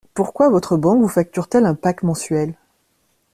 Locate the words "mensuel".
2.01-2.55